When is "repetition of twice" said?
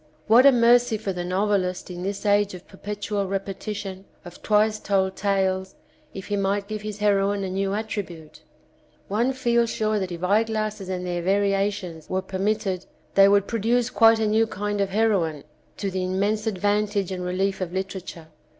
3.27-4.79